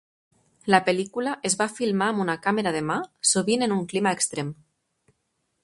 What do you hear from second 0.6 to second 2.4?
La pel·lícula es va filmar amb una